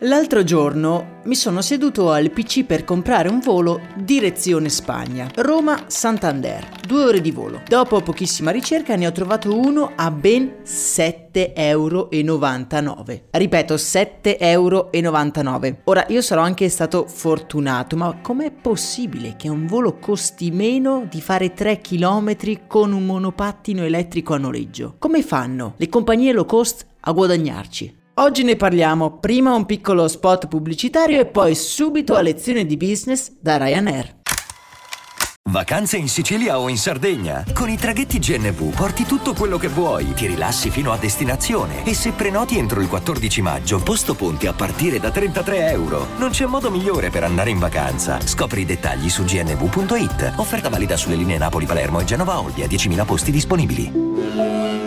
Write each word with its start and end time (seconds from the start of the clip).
L'altro 0.00 0.44
giorno 0.44 1.20
mi 1.24 1.34
sono 1.34 1.62
seduto 1.62 2.12
al 2.12 2.30
PC 2.30 2.64
per 2.66 2.84
comprare 2.84 3.30
un 3.30 3.40
volo 3.40 3.80
direzione 3.96 4.68
Spagna, 4.68 5.30
Roma-Santander, 5.34 6.68
due 6.86 7.04
ore 7.04 7.22
di 7.22 7.30
volo. 7.30 7.62
Dopo 7.66 8.02
pochissima 8.02 8.50
ricerca 8.50 8.94
ne 8.94 9.06
ho 9.06 9.12
trovato 9.12 9.58
uno 9.58 9.92
a 9.96 10.10
ben 10.10 10.56
7,99 10.66 11.52
euro. 11.54 12.10
Ripeto, 13.30 13.74
7,99 13.74 14.36
euro. 14.36 15.78
Ora, 15.84 16.04
io 16.08 16.20
sarò 16.20 16.42
anche 16.42 16.68
stato 16.68 17.06
fortunato, 17.06 17.96
ma 17.96 18.18
com'è 18.20 18.52
possibile 18.52 19.36
che 19.38 19.48
un 19.48 19.66
volo 19.66 19.96
costi 19.98 20.50
meno 20.50 21.06
di 21.08 21.22
fare 21.22 21.54
3 21.54 21.80
km 21.80 22.66
con 22.66 22.92
un 22.92 23.06
monopattino 23.06 23.82
elettrico 23.82 24.34
a 24.34 24.38
noleggio? 24.38 24.96
Come 24.98 25.22
fanno 25.22 25.72
le 25.78 25.88
compagnie 25.88 26.34
low 26.34 26.44
cost 26.44 26.84
a 27.00 27.12
guadagnarci? 27.12 28.04
Oggi 28.18 28.44
ne 28.44 28.56
parliamo, 28.56 29.18
prima 29.18 29.54
un 29.54 29.66
piccolo 29.66 30.08
spot 30.08 30.46
pubblicitario 30.46 31.20
e 31.20 31.26
poi 31.26 31.54
subito 31.54 32.14
a 32.14 32.22
lezione 32.22 32.64
di 32.64 32.78
business 32.78 33.30
da 33.38 33.58
Ryanair. 33.58 34.14
Vacanze 35.50 35.98
in 35.98 36.08
Sicilia 36.08 36.58
o 36.58 36.70
in 36.70 36.78
Sardegna? 36.78 37.44
Con 37.52 37.68
i 37.68 37.76
traghetti 37.76 38.18
GNV 38.18 38.74
porti 38.74 39.04
tutto 39.04 39.34
quello 39.34 39.58
che 39.58 39.68
vuoi, 39.68 40.14
ti 40.14 40.26
rilassi 40.28 40.70
fino 40.70 40.92
a 40.92 40.96
destinazione 40.96 41.84
e 41.84 41.92
se 41.92 42.12
prenoti 42.12 42.56
entro 42.56 42.80
il 42.80 42.88
14 42.88 43.42
maggio, 43.42 43.82
posto 43.82 44.14
ponti 44.14 44.46
a 44.46 44.54
partire 44.54 44.98
da 44.98 45.10
33 45.10 45.68
euro. 45.68 46.06
Non 46.16 46.30
c'è 46.30 46.46
modo 46.46 46.70
migliore 46.70 47.10
per 47.10 47.22
andare 47.22 47.50
in 47.50 47.58
vacanza. 47.58 48.18
Scopri 48.22 48.62
i 48.62 48.64
dettagli 48.64 49.10
su 49.10 49.24
gnv.it. 49.24 50.32
Offerta 50.36 50.70
valida 50.70 50.96
sulle 50.96 51.16
linee 51.16 51.36
Napoli-Palermo 51.36 52.00
e 52.00 52.04
Genova-Olbia, 52.04 52.66
10.000 52.66 53.04
posti 53.04 53.30
disponibili. 53.30 54.85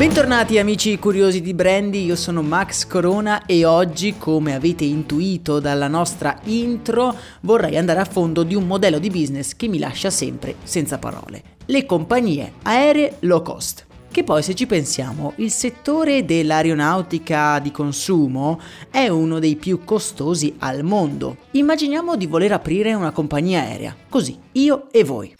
Bentornati 0.00 0.56
amici 0.56 0.98
curiosi 0.98 1.42
di 1.42 1.52
Brandy, 1.52 2.06
io 2.06 2.16
sono 2.16 2.40
Max 2.40 2.86
Corona 2.86 3.44
e 3.44 3.66
oggi, 3.66 4.16
come 4.16 4.54
avete 4.54 4.82
intuito 4.82 5.60
dalla 5.60 5.88
nostra 5.88 6.40
intro, 6.44 7.14
vorrei 7.42 7.76
andare 7.76 8.00
a 8.00 8.06
fondo 8.06 8.42
di 8.42 8.54
un 8.54 8.66
modello 8.66 8.98
di 8.98 9.10
business 9.10 9.54
che 9.54 9.68
mi 9.68 9.78
lascia 9.78 10.08
sempre 10.08 10.54
senza 10.62 10.96
parole. 10.96 11.42
Le 11.66 11.84
compagnie 11.84 12.52
aeree 12.62 13.16
low 13.20 13.42
cost. 13.42 13.84
Che 14.10 14.24
poi 14.24 14.42
se 14.42 14.54
ci 14.54 14.64
pensiamo, 14.64 15.34
il 15.36 15.50
settore 15.50 16.24
dell'aeronautica 16.24 17.58
di 17.58 17.70
consumo 17.70 18.58
è 18.90 19.06
uno 19.08 19.38
dei 19.38 19.56
più 19.56 19.84
costosi 19.84 20.54
al 20.60 20.82
mondo. 20.82 21.36
Immaginiamo 21.50 22.16
di 22.16 22.24
voler 22.24 22.52
aprire 22.52 22.94
una 22.94 23.10
compagnia 23.10 23.60
aerea, 23.60 23.94
così, 24.08 24.38
io 24.52 24.90
e 24.90 25.04
voi. 25.04 25.34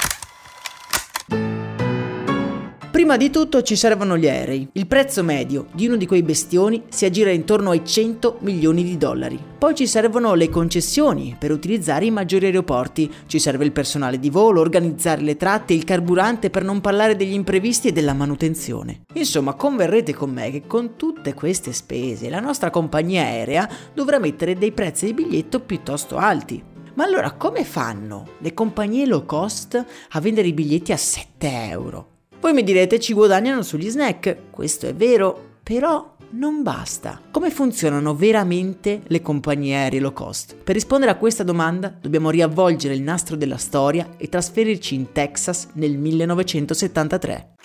Prima 3.11 3.25
di 3.25 3.33
tutto 3.33 3.63
ci 3.63 3.75
servono 3.75 4.17
gli 4.17 4.29
aerei. 4.29 4.69
Il 4.75 4.87
prezzo 4.87 5.25
medio 5.25 5.67
di 5.73 5.89
uno 5.89 5.97
di 5.97 6.07
quei 6.07 6.23
bestioni 6.23 6.85
si 6.91 7.07
aggira 7.07 7.31
intorno 7.31 7.71
ai 7.71 7.85
100 7.85 8.37
milioni 8.43 8.85
di 8.85 8.97
dollari. 8.97 9.37
Poi 9.59 9.75
ci 9.75 9.89
servono 9.89 10.35
le 10.35 10.49
concessioni 10.49 11.35
per 11.37 11.51
utilizzare 11.51 12.05
i 12.05 12.13
maggiori 12.13 12.47
aeroporti, 12.47 13.13
ci 13.27 13.41
serve 13.41 13.65
il 13.65 13.73
personale 13.73 14.21
di 14.21 14.31
volo, 14.31 14.61
organizzare 14.61 15.23
le 15.23 15.37
tratte, 15.37 15.73
il 15.73 15.83
carburante 15.83 16.51
per 16.51 16.63
non 16.63 16.81
parlare 16.81 17.17
degli 17.17 17.33
imprevisti 17.33 17.89
e 17.89 17.93
della 17.93 18.15
manutenzione. 18.15 19.01
Insomma, 19.15 19.55
converrete 19.55 20.15
con 20.15 20.31
me 20.31 20.53
che 20.53 20.69
con 20.69 20.95
tutte 20.95 21.35
queste 21.35 21.73
spese 21.73 22.31
la 22.31 22.39
nostra 22.39 22.71
compagnia 22.71 23.25
aerea 23.25 23.69
dovrà 23.93 24.21
mettere 24.21 24.55
dei 24.55 24.71
prezzi 24.71 25.07
di 25.07 25.15
biglietto 25.15 25.59
piuttosto 25.59 26.17
alti. 26.17 26.63
Ma 26.95 27.03
allora 27.03 27.33
come 27.33 27.65
fanno 27.65 28.35
le 28.39 28.55
compagnie 28.55 29.05
low 29.05 29.27
cost 29.27 29.85
a 30.11 30.21
vendere 30.21 30.47
i 30.47 30.53
biglietti 30.53 30.93
a 30.93 30.97
7 30.97 31.49
euro? 31.71 32.10
Voi 32.41 32.55
mi 32.55 32.65
direte 32.65 32.99
ci 32.99 33.13
guadagnano 33.13 33.61
sugli 33.61 33.91
snack, 33.91 34.51
questo 34.51 34.87
è 34.87 34.95
vero, 34.95 35.59
però 35.63 36.17
non 36.31 36.63
basta. 36.63 37.21
Come 37.31 37.51
funzionano 37.51 38.15
veramente 38.15 39.03
le 39.09 39.21
compagnie 39.21 39.77
aeree 39.77 40.01
low 40.01 40.15
cost? 40.15 40.57
Per 40.57 40.75
rispondere 40.75 41.11
a 41.11 41.17
questa 41.17 41.43
domanda 41.43 41.95
dobbiamo 42.01 42.31
riavvolgere 42.31 42.95
il 42.95 43.03
nastro 43.03 43.37
della 43.37 43.59
storia 43.59 44.15
e 44.17 44.31
trasferirci 44.31 44.95
in 44.95 45.13
Texas 45.13 45.69
nel 45.75 45.99
1973. 45.99 47.57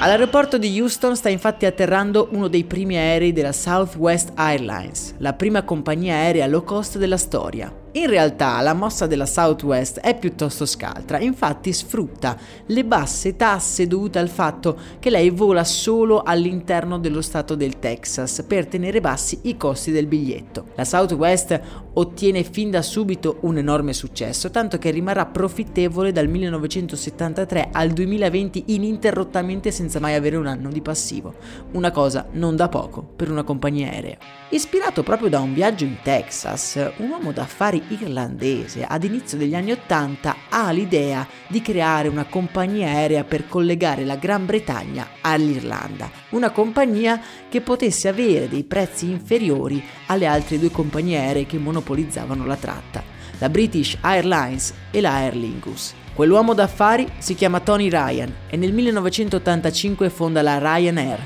All'aeroporto 0.00 0.58
di 0.58 0.80
Houston 0.80 1.14
sta 1.14 1.28
infatti 1.28 1.64
atterrando 1.64 2.28
uno 2.32 2.48
dei 2.48 2.64
primi 2.64 2.96
aerei 2.96 3.32
della 3.32 3.52
Southwest 3.52 4.32
Airlines, 4.34 5.14
la 5.18 5.32
prima 5.32 5.62
compagnia 5.62 6.16
aerea 6.16 6.48
low 6.48 6.64
cost 6.64 6.98
della 6.98 7.16
storia. 7.16 7.83
In 7.96 8.08
realtà 8.08 8.60
la 8.60 8.74
mossa 8.74 9.06
della 9.06 9.24
Southwest 9.24 10.00
è 10.00 10.18
piuttosto 10.18 10.66
scaltra, 10.66 11.20
infatti 11.20 11.72
sfrutta 11.72 12.36
le 12.66 12.84
basse 12.84 13.36
tasse 13.36 13.86
dovute 13.86 14.18
al 14.18 14.28
fatto 14.28 14.76
che 14.98 15.10
lei 15.10 15.30
vola 15.30 15.62
solo 15.62 16.22
all'interno 16.22 16.98
dello 16.98 17.22
stato 17.22 17.54
del 17.54 17.78
Texas 17.78 18.44
per 18.48 18.66
tenere 18.66 19.00
bassi 19.00 19.38
i 19.42 19.56
costi 19.56 19.92
del 19.92 20.08
biglietto. 20.08 20.70
La 20.74 20.84
Southwest 20.84 21.60
ottiene 21.94 22.42
fin 22.42 22.70
da 22.70 22.82
subito 22.82 23.38
un 23.40 23.58
enorme 23.58 23.92
successo, 23.92 24.50
tanto 24.50 24.78
che 24.78 24.90
rimarrà 24.90 25.26
profittevole 25.26 26.12
dal 26.12 26.28
1973 26.28 27.68
al 27.72 27.90
2020 27.90 28.64
ininterrottamente 28.68 29.70
senza 29.70 30.00
mai 30.00 30.14
avere 30.14 30.36
un 30.36 30.46
anno 30.46 30.70
di 30.70 30.80
passivo, 30.80 31.34
una 31.72 31.90
cosa 31.90 32.26
non 32.32 32.56
da 32.56 32.68
poco 32.68 33.02
per 33.02 33.30
una 33.30 33.42
compagnia 33.42 33.90
aerea. 33.90 34.18
Ispirato 34.50 35.02
proprio 35.02 35.28
da 35.28 35.40
un 35.40 35.52
viaggio 35.52 35.84
in 35.84 35.96
Texas, 36.02 36.92
un 36.98 37.10
uomo 37.10 37.32
d'affari 37.32 37.82
irlandese 37.88 38.84
ad 38.84 39.04
inizio 39.04 39.38
degli 39.38 39.54
anni 39.54 39.72
Ottanta 39.72 40.36
ha 40.48 40.70
l'idea 40.70 41.26
di 41.48 41.60
creare 41.60 42.08
una 42.08 42.24
compagnia 42.24 42.88
aerea 42.88 43.24
per 43.24 43.48
collegare 43.48 44.04
la 44.04 44.16
Gran 44.16 44.46
Bretagna 44.46 45.08
all'Irlanda, 45.20 46.10
una 46.30 46.50
compagnia 46.50 47.20
che 47.54 47.60
potesse 47.60 48.08
avere 48.08 48.48
dei 48.48 48.64
prezzi 48.64 49.08
inferiori 49.08 49.80
alle 50.06 50.26
altre 50.26 50.58
due 50.58 50.72
compagnie 50.72 51.20
aeree 51.20 51.46
che 51.46 51.56
monopolizzavano 51.56 52.44
la 52.44 52.56
tratta, 52.56 53.00
la 53.38 53.48
British 53.48 53.96
Airlines 54.00 54.74
e 54.90 55.00
la 55.00 55.12
Aer 55.12 55.36
Lingus. 55.36 55.94
Quell'uomo 56.14 56.52
d'affari 56.52 57.06
si 57.18 57.36
chiama 57.36 57.60
Tony 57.60 57.88
Ryan 57.88 58.34
e 58.48 58.56
nel 58.56 58.72
1985 58.72 60.10
fonda 60.10 60.42
la 60.42 60.58
Ryanair 60.58 61.20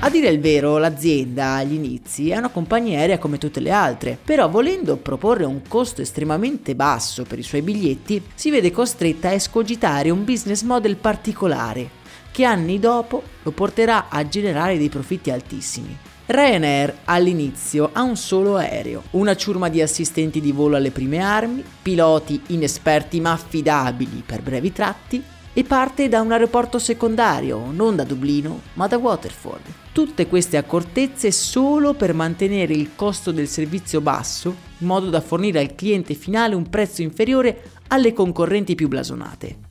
A 0.00 0.08
dire 0.08 0.30
il 0.30 0.40
vero, 0.40 0.78
l'azienda 0.78 1.56
agli 1.56 1.74
inizi 1.74 2.30
è 2.30 2.38
una 2.38 2.48
compagnia 2.48 2.98
aerea 2.98 3.18
come 3.18 3.36
tutte 3.36 3.60
le 3.60 3.70
altre, 3.70 4.18
però 4.24 4.48
volendo 4.48 4.96
proporre 4.96 5.44
un 5.44 5.60
costo 5.68 6.00
estremamente 6.00 6.74
basso 6.74 7.24
per 7.24 7.38
i 7.38 7.44
suoi 7.44 7.60
biglietti, 7.60 8.22
si 8.34 8.50
vede 8.50 8.70
costretta 8.70 9.28
a 9.28 9.32
escogitare 9.32 10.08
un 10.08 10.24
business 10.24 10.62
model 10.62 10.96
particolare, 10.96 12.00
che 12.32 12.44
anni 12.44 12.80
dopo 12.80 13.22
lo 13.42 13.52
porterà 13.52 14.08
a 14.08 14.26
generare 14.26 14.78
dei 14.78 14.88
profitti 14.88 15.30
altissimi. 15.30 15.96
Ryanair 16.24 16.94
all'inizio 17.04 17.90
ha 17.92 18.02
un 18.02 18.16
solo 18.16 18.56
aereo, 18.56 19.02
una 19.10 19.36
ciurma 19.36 19.68
di 19.68 19.82
assistenti 19.82 20.40
di 20.40 20.50
volo 20.50 20.76
alle 20.76 20.90
prime 20.90 21.18
armi, 21.18 21.62
piloti 21.82 22.40
inesperti 22.48 23.20
ma 23.20 23.32
affidabili 23.32 24.22
per 24.24 24.40
brevi 24.40 24.72
tratti 24.72 25.22
e 25.52 25.64
parte 25.64 26.08
da 26.08 26.22
un 26.22 26.32
aeroporto 26.32 26.78
secondario, 26.78 27.70
non 27.70 27.96
da 27.96 28.04
Dublino, 28.04 28.60
ma 28.74 28.86
da 28.86 28.96
Waterford. 28.96 29.62
Tutte 29.92 30.26
queste 30.26 30.56
accortezze 30.56 31.30
solo 31.30 31.92
per 31.92 32.14
mantenere 32.14 32.72
il 32.72 32.92
costo 32.96 33.30
del 33.32 33.48
servizio 33.48 34.00
basso, 34.00 34.54
in 34.78 34.86
modo 34.86 35.10
da 35.10 35.20
fornire 35.20 35.60
al 35.60 35.74
cliente 35.74 36.14
finale 36.14 36.54
un 36.54 36.70
prezzo 36.70 37.02
inferiore 37.02 37.62
alle 37.88 38.14
concorrenti 38.14 38.74
più 38.74 38.88
blasonate. 38.88 39.70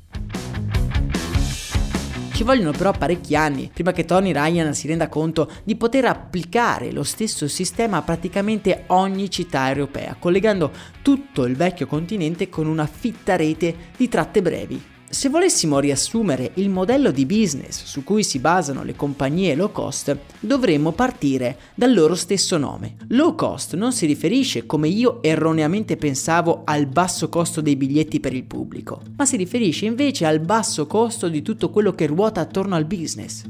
Ci 2.42 2.48
vogliono 2.48 2.72
però 2.72 2.92
parecchi 2.92 3.36
anni 3.36 3.70
prima 3.72 3.92
che 3.92 4.04
Tony 4.04 4.34
Ryan 4.34 4.74
si 4.74 4.88
renda 4.88 5.10
conto 5.10 5.48
di 5.64 5.76
poter 5.76 6.06
applicare 6.06 6.92
lo 6.92 7.04
stesso 7.04 7.48
sistema 7.48 7.98
a 7.98 8.02
praticamente 8.02 8.86
ogni 8.88 9.30
città 9.30 9.68
europea, 9.68 10.16
collegando 10.18 10.72
tutto 11.04 11.46
il 11.46 11.56
vecchio 11.56 11.86
continente 11.86 12.50
con 12.50 12.66
una 12.66 12.88
fitta 12.88 13.36
rete 13.36 13.92
di 13.96 14.10
tratte 14.10 14.42
brevi. 14.42 14.84
Se 15.12 15.28
volessimo 15.28 15.80
riassumere 15.80 16.52
il 16.56 16.70
modello 16.70 17.12
di 17.12 17.26
business 17.26 17.84
su 17.84 18.02
cui 18.06 18.24
si 18.24 18.40
basano 18.40 18.82
le 18.82 18.96
compagnie 18.96 19.56
low 19.56 19.70
cost, 19.70 20.18
dovremmo 20.40 20.94
partire 20.94 21.58
dal 21.76 21.94
loro 21.94 22.16
stesso 22.16 22.58
nome. 22.58 22.96
Low 23.10 23.36
cost 23.36 23.76
non 23.76 23.92
si 23.92 24.06
riferisce, 24.06 24.66
come 24.66 24.88
io 24.88 25.22
erroneamente 25.22 25.98
pensavo, 25.98 26.62
al 26.64 26.86
basso 26.86 27.28
costo 27.28 27.60
dei 27.60 27.76
biglietti 27.76 28.22
per 28.22 28.34
il 28.34 28.46
pubblico, 28.46 29.02
ma 29.18 29.26
si 29.26 29.36
riferisce 29.36 29.86
invece 29.86 30.26
al 30.26 30.40
basso 30.40 30.88
costo 30.88 31.28
di 31.28 31.42
tutto 31.42 31.72
quello 31.72 31.92
che 31.92 32.08
ruota 32.08 32.40
attorno 32.40 32.76
al 32.76 32.86
business. 32.86 33.44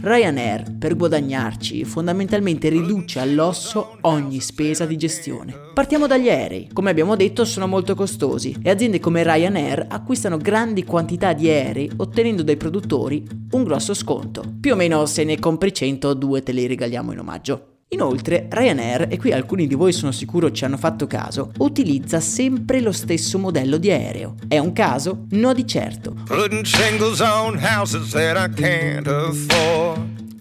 Ryanair, 0.00 0.76
per 0.78 0.96
guadagnarci, 0.96 1.84
fondamentalmente 1.84 2.70
riduce 2.70 3.18
all'osso 3.18 3.98
ogni 4.02 4.40
spesa 4.40 4.86
di 4.86 4.96
gestione. 4.96 5.64
Partiamo 5.74 6.06
dagli 6.06 6.30
aerei. 6.30 6.70
Come 6.72 6.88
abbiamo 6.88 7.14
detto 7.16 7.44
sono 7.44 7.66
molto 7.66 7.94
costosi 7.94 8.04
e 8.62 8.70
aziende 8.70 9.00
come 9.00 9.22
Ryanair 9.22 9.86
acquistano 9.88 10.36
grandi 10.36 10.84
quantità 10.84 11.32
di 11.32 11.48
aerei 11.48 11.90
ottenendo 11.96 12.42
dai 12.42 12.56
produttori 12.56 13.26
un 13.52 13.64
grosso 13.64 13.94
sconto. 13.94 14.42
Più 14.60 14.72
o 14.72 14.76
meno 14.76 15.06
se 15.06 15.24
ne 15.24 15.38
compri 15.38 15.72
100, 15.72 16.14
due 16.14 16.42
te 16.42 16.52
li 16.52 16.66
regaliamo 16.66 17.12
in 17.12 17.18
omaggio. 17.18 17.70
Inoltre, 17.90 18.48
Ryanair, 18.50 19.06
e 19.08 19.16
qui 19.16 19.32
alcuni 19.32 19.68
di 19.68 19.76
voi 19.76 19.92
sono 19.92 20.10
sicuro 20.10 20.50
ci 20.50 20.64
hanno 20.64 20.76
fatto 20.76 21.06
caso, 21.06 21.52
utilizza 21.58 22.18
sempre 22.18 22.80
lo 22.80 22.90
stesso 22.90 23.38
modello 23.38 23.76
di 23.76 23.92
aereo. 23.92 24.34
È 24.48 24.58
un 24.58 24.72
caso? 24.72 25.26
No 25.30 25.52
di 25.52 25.64
certo. 25.66 26.16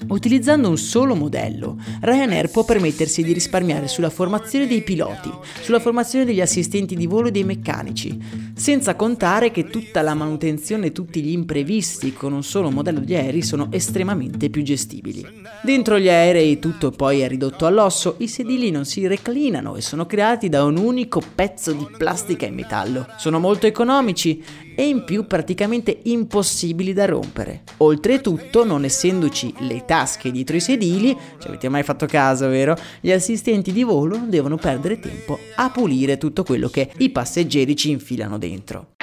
Utilizzando 0.08 0.70
un 0.70 0.78
solo 0.78 1.16
modello, 1.16 1.78
Ryanair 2.02 2.50
può 2.50 2.64
permettersi 2.64 3.24
di 3.24 3.34
risparmiare 3.34 3.88
sulla 3.88 4.10
formazione 4.10 4.68
dei 4.68 4.82
piloti, 4.82 5.32
sulla 5.62 5.80
formazione 5.80 6.26
degli 6.26 6.42
assistenti 6.42 6.96
di 6.96 7.08
volo 7.08 7.28
e 7.28 7.32
dei 7.32 7.44
meccanici, 7.44 8.18
senza 8.56 8.96
contare 8.96 9.52
che 9.52 9.66
tutta 9.66 10.02
la 10.02 10.14
manutenzione 10.14 10.88
e 10.88 10.92
tutti 10.92 11.22
gli 11.22 11.32
imprevisti 11.32 12.14
con 12.14 12.34
un 12.34 12.44
solo 12.44 12.70
modello 12.70 13.00
di 13.00 13.16
aerei 13.16 13.42
sono 13.42 13.68
estremamente 13.72 14.50
più 14.50 14.62
gestibili. 14.62 15.26
Dentro 15.64 16.00
gli 16.00 16.10
aerei 16.10 16.60
tutto 16.60 16.92
poi 16.92 17.22
è 17.22 17.28
ridotto 17.28 17.66
all'osso, 17.66 18.16
i 18.20 18.28
sedili 18.28 18.70
non 18.72 18.86
si 18.86 19.08
reclinano 19.08 19.76
e 19.76 19.82
sono 19.82 20.06
creati 20.06 20.50
da 20.50 20.64
un 20.64 20.78
unico 20.78 21.22
pezzo 21.34 21.72
di 21.72 21.88
plastica 21.98 22.46
in 22.46 22.54
metallo. 22.54 23.08
Sono 23.18 23.40
molto 23.40 23.66
economici 23.66 24.44
e 24.76 24.88
in 24.88 25.04
più 25.04 25.26
praticamente 25.26 25.98
impossibili 26.04 26.94
da 26.94 27.06
rompere. 27.06 27.64
Oltretutto, 27.78 28.64
non 28.64 28.84
essendoci 28.84 29.54
le 29.60 29.86
tasche 29.86 30.32
dietro 30.32 30.58
i 30.58 30.60
sedili, 30.60 31.18
ci 31.40 31.48
avete 31.48 31.70
mai 31.70 31.84
fatto 31.84 32.06
caso, 32.06 32.48
vero? 32.50 32.76
Gli 33.00 33.12
assistenti 33.12 33.72
di 33.72 33.84
volo 33.84 34.22
devono 34.28 34.58
perdere 34.58 35.00
tempo 35.00 35.40
a 35.56 35.70
pulire 35.70 36.18
tutto 36.18 36.44
quello 36.44 36.68
che 36.68 36.92
i 36.98 37.10
passeggeri 37.10 37.76
ci 37.76 37.92
infilano 37.92 38.38
dentro. 38.38 38.94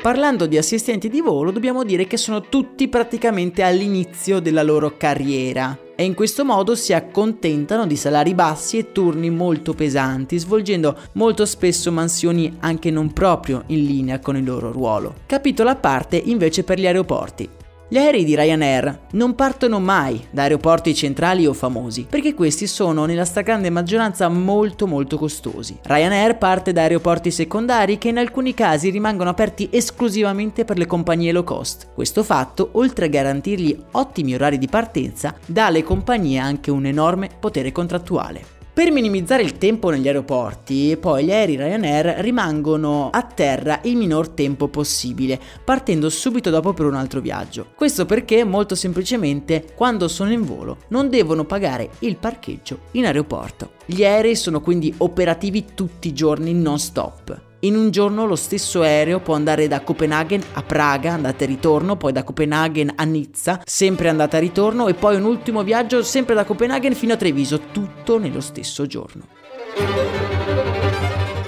Parlando 0.00 0.46
di 0.46 0.56
assistenti 0.56 1.08
di 1.08 1.20
volo, 1.20 1.50
dobbiamo 1.50 1.82
dire 1.82 2.06
che 2.06 2.16
sono 2.16 2.42
tutti 2.42 2.88
praticamente 2.88 3.62
all'inizio 3.62 4.38
della 4.40 4.62
loro 4.62 4.96
carriera 4.96 5.86
e 6.00 6.04
in 6.04 6.14
questo 6.14 6.44
modo 6.44 6.76
si 6.76 6.92
accontentano 6.92 7.84
di 7.84 7.96
salari 7.96 8.32
bassi 8.32 8.78
e 8.78 8.92
turni 8.92 9.30
molto 9.30 9.74
pesanti, 9.74 10.38
svolgendo 10.38 10.96
molto 11.14 11.44
spesso 11.44 11.90
mansioni 11.90 12.56
anche 12.60 12.92
non 12.92 13.12
proprio 13.12 13.64
in 13.66 13.84
linea 13.84 14.20
con 14.20 14.36
il 14.36 14.44
loro 14.44 14.70
ruolo. 14.70 15.14
Capitolo 15.26 15.70
a 15.70 15.74
parte 15.74 16.16
invece 16.16 16.62
per 16.62 16.78
gli 16.78 16.86
aeroporti. 16.86 17.48
Gli 17.90 17.96
aerei 17.96 18.22
di 18.22 18.36
Ryanair 18.36 19.06
non 19.12 19.34
partono 19.34 19.80
mai 19.80 20.22
da 20.30 20.42
aeroporti 20.42 20.94
centrali 20.94 21.46
o 21.46 21.54
famosi, 21.54 22.06
perché 22.06 22.34
questi 22.34 22.66
sono 22.66 23.06
nella 23.06 23.24
stragrande 23.24 23.70
maggioranza 23.70 24.28
molto 24.28 24.86
molto 24.86 25.16
costosi. 25.16 25.78
Ryanair 25.82 26.36
parte 26.36 26.72
da 26.72 26.82
aeroporti 26.82 27.30
secondari 27.30 27.96
che 27.96 28.08
in 28.08 28.18
alcuni 28.18 28.52
casi 28.52 28.90
rimangono 28.90 29.30
aperti 29.30 29.70
esclusivamente 29.72 30.66
per 30.66 30.76
le 30.76 30.84
compagnie 30.84 31.32
low 31.32 31.44
cost. 31.44 31.88
Questo 31.94 32.22
fatto, 32.22 32.68
oltre 32.72 33.06
a 33.06 33.08
garantirgli 33.08 33.82
ottimi 33.92 34.34
orari 34.34 34.58
di 34.58 34.68
partenza, 34.68 35.34
dà 35.46 35.64
alle 35.64 35.82
compagnie 35.82 36.38
anche 36.38 36.70
un 36.70 36.84
enorme 36.84 37.30
potere 37.40 37.72
contrattuale. 37.72 38.57
Per 38.78 38.92
minimizzare 38.92 39.42
il 39.42 39.58
tempo 39.58 39.90
negli 39.90 40.06
aeroporti, 40.06 40.96
poi 41.00 41.24
gli 41.24 41.32
aerei 41.32 41.56
Ryanair 41.56 42.20
rimangono 42.20 43.10
a 43.10 43.22
terra 43.24 43.80
il 43.82 43.96
minor 43.96 44.28
tempo 44.28 44.68
possibile, 44.68 45.40
partendo 45.64 46.08
subito 46.08 46.48
dopo 46.48 46.72
per 46.72 46.86
un 46.86 46.94
altro 46.94 47.20
viaggio. 47.20 47.70
Questo 47.74 48.06
perché 48.06 48.44
molto 48.44 48.76
semplicemente 48.76 49.72
quando 49.74 50.06
sono 50.06 50.30
in 50.30 50.44
volo 50.44 50.76
non 50.90 51.10
devono 51.10 51.42
pagare 51.42 51.90
il 52.00 52.18
parcheggio 52.18 52.82
in 52.92 53.06
aeroporto. 53.06 53.70
Gli 53.84 54.04
aerei 54.04 54.36
sono 54.36 54.60
quindi 54.60 54.94
operativi 54.98 55.64
tutti 55.74 56.06
i 56.06 56.14
giorni 56.14 56.54
non 56.54 56.78
stop. 56.78 57.46
In 57.62 57.74
un 57.74 57.90
giorno 57.90 58.24
lo 58.24 58.36
stesso 58.36 58.82
aereo 58.82 59.18
può 59.18 59.34
andare 59.34 59.66
da 59.66 59.80
Copenaghen 59.80 60.40
a 60.52 60.62
Praga, 60.62 61.14
andata 61.14 61.42
e 61.42 61.48
ritorno, 61.48 61.96
poi 61.96 62.12
da 62.12 62.22
Copenaghen 62.22 62.92
a 62.94 63.02
Nizza, 63.02 63.60
sempre 63.64 64.08
andata 64.08 64.36
e 64.36 64.40
ritorno, 64.40 64.86
e 64.86 64.94
poi 64.94 65.16
un 65.16 65.24
ultimo 65.24 65.64
viaggio 65.64 66.04
sempre 66.04 66.36
da 66.36 66.44
Copenaghen 66.44 66.94
fino 66.94 67.14
a 67.14 67.16
Treviso, 67.16 67.62
tutto 67.72 68.18
nello 68.18 68.40
stesso 68.40 68.86
giorno. 68.86 70.67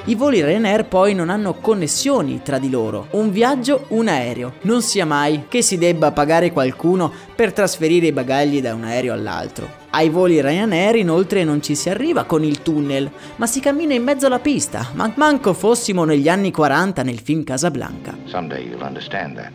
I 0.06 0.14
voli 0.14 0.43
Ryanair 0.43 0.87
poi 0.87 1.14
non 1.14 1.29
hanno 1.29 1.55
connessioni 1.55 2.41
tra 2.43 2.58
di 2.58 2.70
loro. 2.70 3.08
Un 3.11 3.31
viaggio, 3.31 3.85
un 3.88 4.08
aereo. 4.08 4.55
Non 4.62 4.82
sia 4.82 5.05
mai 5.05 5.44
che 5.47 5.62
si 5.62 5.76
debba 5.76 6.11
pagare 6.11 6.52
qualcuno 6.52 7.12
per 7.35 7.52
trasferire 7.52 8.06
i 8.06 8.12
bagagli 8.12 8.61
da 8.62 8.75
un 8.75 8.85
aereo 8.85 9.12
all'altro. 9.12 9.69
Ai 9.91 10.08
voli 10.08 10.41
Ryanair 10.41 10.97
inoltre 10.97 11.44
non 11.44 11.61
ci 11.62 11.75
si 11.75 11.91
arriva 11.91 12.25
con 12.25 12.43
il 12.44 12.62
tunnel, 12.62 13.11
ma 13.37 13.47
si 13.47 13.61
cammina 13.61 13.93
in 13.93 14.02
mezzo 14.02 14.26
alla 14.26 14.38
pista, 14.38 14.88
man- 14.94 15.12
manco 15.17 15.52
fossimo 15.52 16.05
negli 16.05 16.29
anni 16.29 16.50
40 16.50 17.02
nel 17.02 17.20
film 17.20 17.44
Casablanca. 17.44 18.17
Someday 18.25 18.67
you'll 18.67 18.82
understand 18.82 19.37
that. 19.37 19.50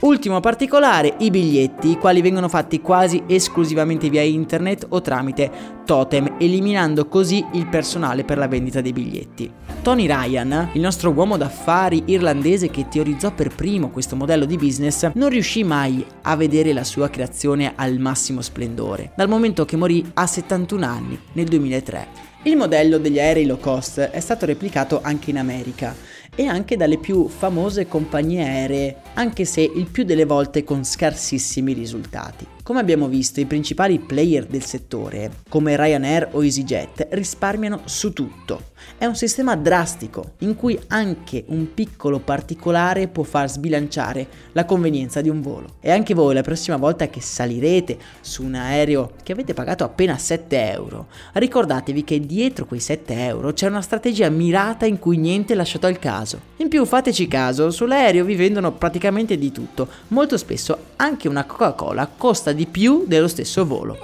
Ultimo 0.00 0.38
particolare, 0.38 1.16
i 1.18 1.30
biglietti, 1.30 1.90
i 1.90 1.96
quali 1.96 2.22
vengono 2.22 2.48
fatti 2.48 2.80
quasi 2.80 3.24
esclusivamente 3.26 4.08
via 4.08 4.22
internet 4.22 4.86
o 4.90 5.00
tramite 5.00 5.50
totem, 5.84 6.36
eliminando 6.38 7.08
così 7.08 7.44
il 7.54 7.66
personale 7.66 8.22
per 8.22 8.38
la 8.38 8.46
vendita 8.46 8.80
dei 8.80 8.92
biglietti. 8.92 9.50
Tony 9.82 10.06
Ryan, 10.06 10.70
il 10.74 10.80
nostro 10.80 11.10
uomo 11.10 11.36
d'affari 11.36 12.04
irlandese 12.06 12.70
che 12.70 12.86
teorizzò 12.88 13.32
per 13.32 13.52
primo 13.52 13.90
questo 13.90 14.14
modello 14.14 14.44
di 14.44 14.56
business, 14.56 15.10
non 15.14 15.30
riuscì 15.30 15.64
mai 15.64 16.06
a 16.22 16.36
vedere 16.36 16.72
la 16.72 16.84
sua 16.84 17.10
creazione 17.10 17.72
al 17.74 17.98
massimo 17.98 18.40
splendore, 18.40 19.10
dal 19.16 19.28
momento 19.28 19.64
che 19.64 19.76
morì 19.76 20.08
a 20.14 20.28
71 20.28 20.86
anni 20.86 21.18
nel 21.32 21.46
2003. 21.46 22.26
Il 22.44 22.56
modello 22.56 22.98
degli 22.98 23.18
aerei 23.18 23.46
low 23.46 23.58
cost 23.58 23.98
è 23.98 24.20
stato 24.20 24.46
replicato 24.46 25.00
anche 25.02 25.30
in 25.30 25.38
America 25.38 25.92
e 26.38 26.46
anche 26.46 26.76
dalle 26.76 26.98
più 26.98 27.26
famose 27.26 27.88
compagnie 27.88 28.44
aeree, 28.44 28.96
anche 29.14 29.44
se 29.44 29.60
il 29.60 29.86
più 29.86 30.04
delle 30.04 30.24
volte 30.24 30.62
con 30.62 30.84
scarsissimi 30.84 31.72
risultati. 31.72 32.57
Come 32.68 32.80
abbiamo 32.80 33.08
visto, 33.08 33.40
i 33.40 33.46
principali 33.46 33.98
player 33.98 34.44
del 34.44 34.62
settore, 34.62 35.30
come 35.48 35.74
Ryanair 35.74 36.28
o 36.32 36.44
EasyJet, 36.44 37.08
risparmiano 37.12 37.80
su 37.86 38.12
tutto. 38.12 38.76
È 38.98 39.06
un 39.06 39.16
sistema 39.16 39.56
drastico, 39.56 40.32
in 40.40 40.54
cui 40.54 40.78
anche 40.88 41.44
un 41.48 41.72
piccolo 41.72 42.18
particolare 42.18 43.08
può 43.08 43.22
far 43.22 43.48
sbilanciare 43.48 44.28
la 44.52 44.66
convenienza 44.66 45.22
di 45.22 45.30
un 45.30 45.40
volo. 45.40 45.76
E 45.80 45.90
anche 45.90 46.12
voi 46.12 46.34
la 46.34 46.42
prossima 46.42 46.76
volta 46.76 47.08
che 47.08 47.22
salirete 47.22 47.96
su 48.20 48.44
un 48.44 48.54
aereo 48.54 49.12
che 49.22 49.32
avete 49.32 49.54
pagato 49.54 49.84
appena 49.84 50.18
7 50.18 50.70
euro, 50.70 51.06
ricordatevi 51.32 52.04
che 52.04 52.20
dietro 52.20 52.66
quei 52.66 52.80
7 52.80 53.24
euro 53.24 53.54
c'è 53.54 53.66
una 53.66 53.80
strategia 53.80 54.28
mirata 54.28 54.84
in 54.84 54.98
cui 54.98 55.16
niente 55.16 55.54
è 55.54 55.56
lasciato 55.56 55.86
al 55.86 55.98
caso. 55.98 56.40
In 56.56 56.68
più 56.68 56.84
fateci 56.84 57.28
caso, 57.28 57.70
sull'aereo 57.70 58.26
vi 58.26 58.36
vendono 58.36 58.72
praticamente 58.72 59.38
di 59.38 59.50
tutto. 59.52 59.88
Molto 60.08 60.36
spesso 60.36 60.76
anche 60.96 61.28
una 61.28 61.44
Coca-Cola 61.44 62.10
costa 62.16 62.52
di 62.58 62.66
più 62.66 63.04
dello 63.06 63.28
stesso 63.28 63.64
volo. 63.64 63.96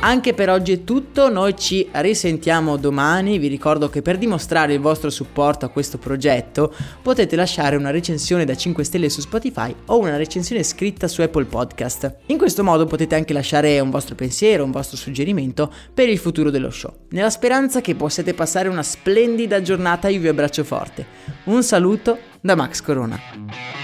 Anche 0.00 0.34
per 0.34 0.50
oggi 0.50 0.72
è 0.72 0.84
tutto, 0.84 1.30
noi 1.30 1.56
ci 1.56 1.88
risentiamo 1.90 2.76
domani, 2.76 3.38
vi 3.38 3.46
ricordo 3.46 3.88
che 3.88 4.02
per 4.02 4.18
dimostrare 4.18 4.74
il 4.74 4.80
vostro 4.80 5.08
supporto 5.08 5.64
a 5.64 5.70
questo 5.70 5.96
progetto 5.96 6.74
potete 7.00 7.36
lasciare 7.36 7.76
una 7.76 7.90
recensione 7.90 8.44
da 8.44 8.54
5 8.54 8.84
stelle 8.84 9.08
su 9.08 9.22
Spotify 9.22 9.74
o 9.86 9.98
una 9.98 10.18
recensione 10.18 10.62
scritta 10.62 11.08
su 11.08 11.22
Apple 11.22 11.46
Podcast. 11.46 12.16
In 12.26 12.36
questo 12.36 12.62
modo 12.62 12.84
potete 12.84 13.14
anche 13.14 13.32
lasciare 13.32 13.80
un 13.80 13.88
vostro 13.88 14.14
pensiero, 14.14 14.64
un 14.64 14.72
vostro 14.72 14.98
suggerimento 14.98 15.72
per 15.94 16.10
il 16.10 16.18
futuro 16.18 16.50
dello 16.50 16.70
show. 16.70 16.92
Nella 17.10 17.30
speranza 17.30 17.80
che 17.80 17.94
possiate 17.94 18.34
passare 18.34 18.68
una 18.68 18.82
splendida 18.82 19.62
giornata 19.62 20.08
io 20.08 20.20
vi 20.20 20.28
abbraccio 20.28 20.64
forte. 20.64 21.06
Un 21.44 21.62
saluto 21.62 22.18
da 22.42 22.54
Max 22.54 22.82
Corona. 22.82 23.83